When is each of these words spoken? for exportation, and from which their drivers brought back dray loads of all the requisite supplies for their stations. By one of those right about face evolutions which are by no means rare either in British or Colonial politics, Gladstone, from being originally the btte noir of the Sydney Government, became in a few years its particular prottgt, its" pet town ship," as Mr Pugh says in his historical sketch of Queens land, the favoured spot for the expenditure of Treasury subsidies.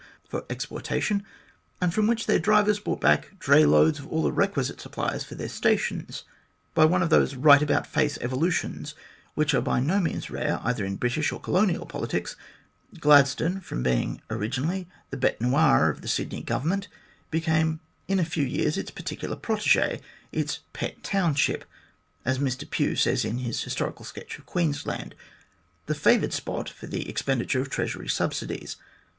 for 0.27 0.45
exportation, 0.49 1.23
and 1.79 1.93
from 1.93 2.07
which 2.07 2.25
their 2.25 2.39
drivers 2.39 2.79
brought 2.79 2.99
back 2.99 3.37
dray 3.37 3.65
loads 3.67 3.99
of 3.99 4.07
all 4.07 4.23
the 4.23 4.31
requisite 4.31 4.81
supplies 4.81 5.23
for 5.23 5.35
their 5.35 5.47
stations. 5.47 6.23
By 6.73 6.85
one 6.85 7.03
of 7.03 7.11
those 7.11 7.35
right 7.35 7.61
about 7.61 7.85
face 7.85 8.17
evolutions 8.19 8.95
which 9.35 9.53
are 9.53 9.61
by 9.61 9.79
no 9.79 9.99
means 9.99 10.31
rare 10.31 10.59
either 10.63 10.83
in 10.83 10.95
British 10.95 11.31
or 11.31 11.39
Colonial 11.39 11.85
politics, 11.85 12.35
Gladstone, 12.99 13.59
from 13.59 13.83
being 13.83 14.23
originally 14.31 14.87
the 15.11 15.17
btte 15.17 15.39
noir 15.39 15.91
of 15.91 16.01
the 16.01 16.07
Sydney 16.07 16.41
Government, 16.41 16.87
became 17.29 17.79
in 18.07 18.17
a 18.17 18.25
few 18.25 18.43
years 18.43 18.79
its 18.79 18.89
particular 18.89 19.35
prottgt, 19.35 20.01
its" 20.31 20.61
pet 20.73 21.03
town 21.03 21.35
ship," 21.35 21.63
as 22.25 22.39
Mr 22.39 22.67
Pugh 22.67 22.95
says 22.95 23.23
in 23.23 23.37
his 23.37 23.61
historical 23.61 24.03
sketch 24.03 24.39
of 24.39 24.47
Queens 24.47 24.87
land, 24.87 25.13
the 25.85 25.93
favoured 25.93 26.33
spot 26.33 26.67
for 26.67 26.87
the 26.87 27.07
expenditure 27.07 27.61
of 27.61 27.69
Treasury 27.69 28.07
subsidies. 28.09 28.77